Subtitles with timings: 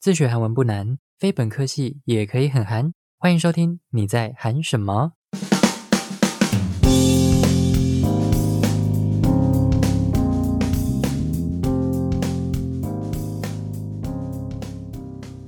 [0.00, 2.94] 自学韩文不难，非本科系也可以很韩。
[3.18, 5.12] 欢迎收听你在韩什么。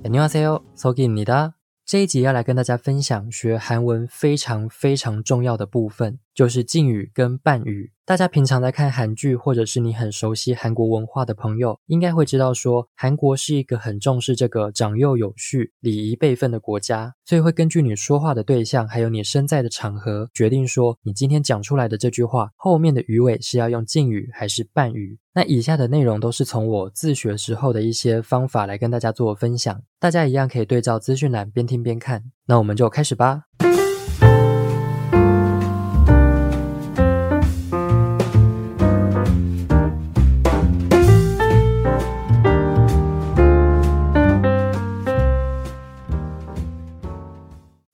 [0.03, 1.55] 안녕하세요서기입니 다。
[1.87, 6.19] 这一集要来跟大家分享学韩文非常非常重要的部分。
[6.35, 7.93] 就是敬语跟伴语。
[8.05, 25.19] 大家平常在看韩剧，或者是你很熟悉韩国文化的朋友，应该会知道说，韩国是一个很重视这个长幼有序、礼仪辈分的国家，所以会根据你说话的对象，还有你身在的场合，决定说你今天讲出来的这句话后面的语尾是要用敬语还是伴语。
[25.33, 32.25] 那以下的内容都是从我自学时候的一些方法来跟大家做分享，大家一样可以对照资讯栏边听边看。
[32.47, 33.45] 那我们就开始吧。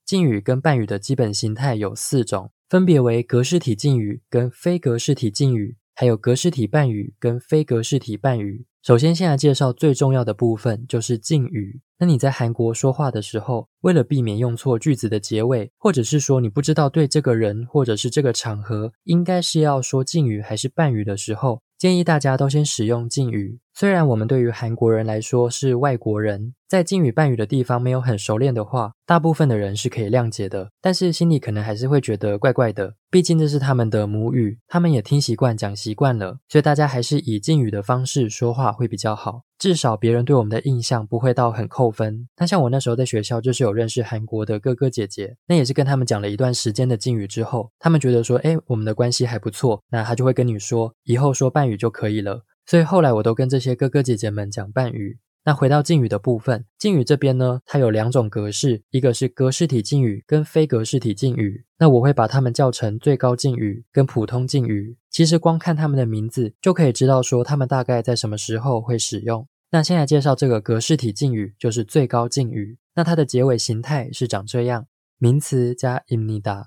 [0.09, 8.64] 敬语跟伴语的基本形态有四种，分别为格式体敬语跟非格式体敬语，还有格式体伴语跟非格式体伴语。
[8.81, 11.81] 首先，先来介绍最重要的部分，就是敬语。
[11.98, 23.59] 那你在韩国说话的时候，为了避免用错句子的结尾，或者是说你不知道对这个人或者是这个场合应该是要说敬语还是伴语的时候，建议大家都先使用敬语。
[23.75, 30.70] 虽然我们对于韩国人来说是外国人，在敬语伴语的地方没有很熟练的话，大部分的人是可以谅解的。
[30.81, 42.28] 但是心里可能还是会觉得怪怪的，毕竟这是他们的母语，他们也听习惯讲习惯了，所以大家还是以敬语的方式说话会比较好，至少别人对我们的印象不会到很扣分。
[42.36, 52.44] 那像我那时候在学校，就是有认识韩国的哥哥姐姐，那也是跟他们讲了一段时间的敬语之后，他们觉得说，哎，我们的关系还不错，那他就会跟你说，以后说伴语就可以了。
[52.66, 55.19] 所以后来我都跟这些哥哥姐姐们讲伴语。
[55.49, 61.65] 那回到敬语的部分，敬语这边呢，它有两种格式，一个是格式体敬语跟非格式体敬语。
[61.79, 64.98] 那我会把它们叫成最高敬语跟普通敬语。
[65.08, 69.48] 其实光看它们的名字就可以知道说它们大概在什么时候会使用。
[69.70, 72.77] 那先来介绍这个格式体敬语，就是最高敬语。
[72.95, 76.67] 那它的结尾形态是长这样：名词加 imnida，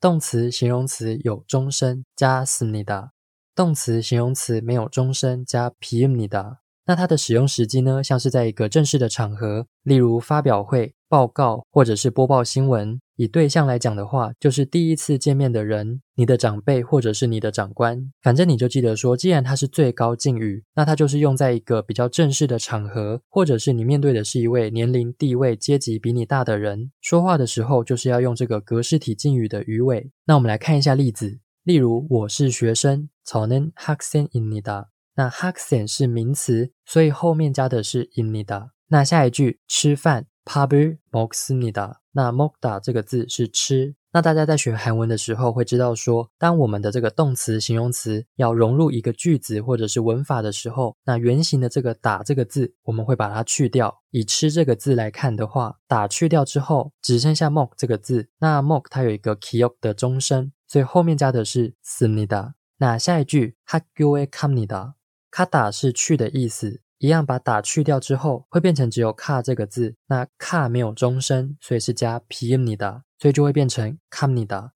[0.00, 3.10] 动词、形容词有终身加 smnida。
[3.54, 6.61] 动词、形容词没有终身加 p i m n i d a。
[6.85, 12.99] 那它的使用时机呢，像是在一个正式的场合，例如发表会、报告或者是播报新闻。
[13.17, 18.11] 以对象来讲的话，就是第一次见面的人，你的长辈或者是你的长官。
[18.21, 30.11] 反正你就记得说，既然它是最高敬语，那它就是用在一个比较正式的场合，或者是你面对的是一位年龄、地位、阶级比你大的人，说话的时候就是要用这个格式体敬语的语尾。
[30.25, 31.39] 那我们来看一下例子。
[31.63, 34.85] 例如，我是学生，저는학생입니 다。
[35.15, 38.69] 那학생是名词，所以后面加的是입니 다。
[38.87, 41.95] 那下一句吃饭，밥을먹습니 다。
[42.11, 43.95] 那먹다这个字是吃。
[44.13, 54.01] 那大家在学韩文的时候会知道说，当我们的这个动词、形容词要融入一个句子或者是文法的时候，那原形的这个打这个字，我们会把它去掉。
[54.11, 58.29] 以吃这个字来看的话，打去掉之后，只剩下먹这个字。
[58.39, 60.51] 那먹它有一个기억的终身。
[60.67, 64.93] 所以后面加的是습니다那下一句학교에갑니다
[65.34, 69.94] 卡打是去的意思，一样把打去掉之后，会变成只有卡这个字。
[70.08, 74.72] 那卡没有中声，所以是加 pni 的，所以就会变成 camni 的。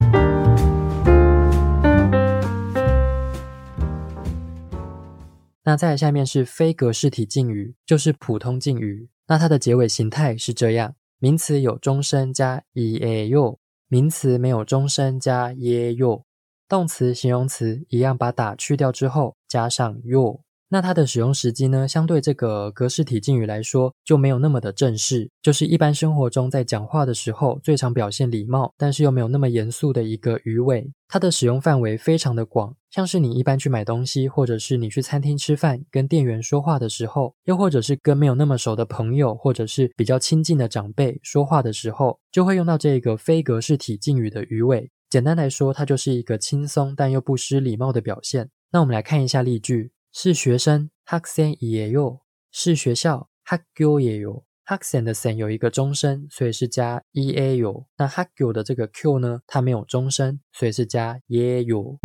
[5.65, 9.11] 那再下面是非格式体敬语，就是普通敬语。
[9.27, 13.59] 那它的结尾形态是这样：名词有中声加 eyo，
[13.89, 16.23] 名词没有中声加 yo。
[16.67, 20.46] 动词、形容词一样把打去掉之后，加上 yo。
[20.69, 30.91] 那它的使用时机呢，相对这个格式体敬语来说就没有那么的正式，就是一般生活中在讲话的时候最常表现礼貌，但是又没有那么严肃的一个语尾。
[31.09, 44.91] 它的使用范围非常的广，像是你一般去买东西，或者是你去餐厅吃饭，跟店员说话的时候，又或者是跟没有那么熟的朋友，或者是比较亲近的长辈说话的时候，就会用到这个非格式体敬语的语尾。
[45.09, 48.51] 简单来说，它就是一个轻松但又不失礼貌的表现。
[48.73, 49.93] 那我们来看一下例句。
[50.16, 52.20] 是学生학생이에 요，
[52.52, 54.44] 是学校학교에 요。
[54.66, 57.88] 학생的생有一个终身，所以是加 e a 요。
[57.98, 61.98] 那학교的这个 q 呢，它没有终身，所以是加예 요。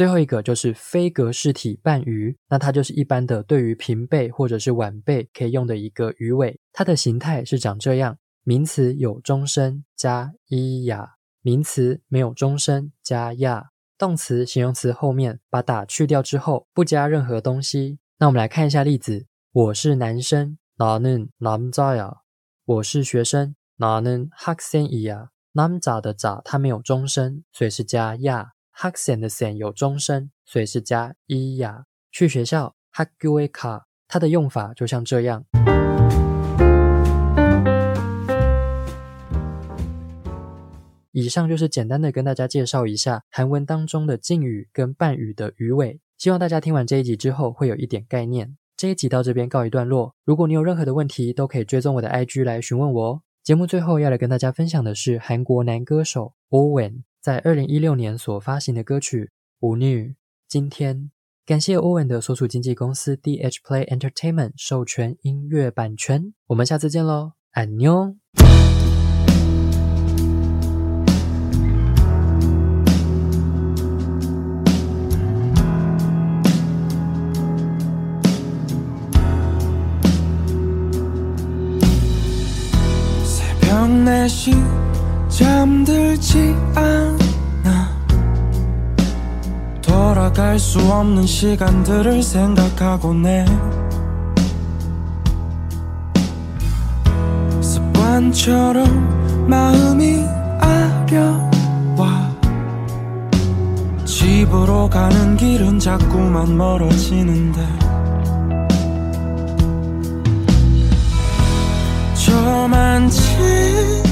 [0.00, 6.60] 最后一个就是非格式体伴语，那它就是一般的对于平辈或者是晚辈可以用的一个语尾。
[6.72, 17.98] 它的形态是长这样：名词有终身加伊呀，名词没有终身加呀，动词、形容词后面把打去掉之后不加任何东西。
[18.18, 22.18] 那我们来看一下例子：我是男生，나는남자 야。
[22.66, 25.28] 我是学生，나는학생이 야。
[25.54, 28.14] 남자的자它没有终身，所以是加
[28.71, 33.11] h a k s e n 的 “sen” 有终身，所以是加 i a 去学校 h a k
[33.19, 35.45] g u e k a 它的用法就像这样。
[41.11, 48.57] 以上就是简单的跟大家介绍一下韩文当中的敬语跟伴语的语尾，希望大家听完这一集之后会有一点概念。
[48.77, 53.21] 这一集到这边告一段落，如果你有任何的问题，都可以追踪我的 IG 来询问我哦。
[53.43, 59.25] 节目最后要来跟大家分享的是韩国男歌手 Owen，在二零一六年所发行的歌曲
[59.59, 60.07] 《舞女》。
[60.47, 61.11] 今天
[61.45, 66.33] 感谢欧文的所属经纪公司 DH Play Entertainment 授权音乐版权。
[66.47, 68.15] 我们下次见喽，安妞。
[90.61, 93.43] 수 없는 시간들을 생각하고 내
[97.59, 100.23] 습관처럼 마음이
[100.59, 102.31] 아려와
[104.05, 107.59] 집으로 가는 길은 자꾸만 멀어지는데
[112.13, 114.03] 저만치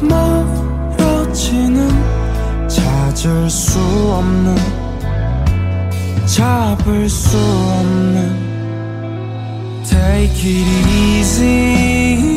[0.00, 1.88] 멀어지는
[2.68, 4.83] 찾을 수 없는
[6.26, 8.44] 잡을 수 없는
[9.84, 10.88] Take it
[11.18, 12.33] easy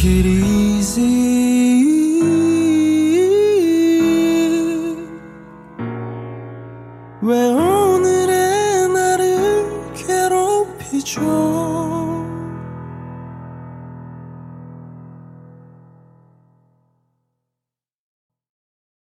[0.00, 0.29] Could